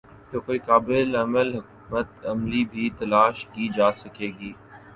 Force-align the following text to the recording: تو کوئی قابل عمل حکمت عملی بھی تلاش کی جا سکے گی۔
تو 0.29 0.37
کوئی 0.45 0.59
قابل 0.67 1.15
عمل 1.15 1.47
حکمت 1.57 2.09
عملی 2.25 2.63
بھی 2.71 2.85
تلاش 2.99 3.45
کی 3.53 3.65
جا 3.77 3.91
سکے 4.01 4.27
گی۔ 4.39 4.51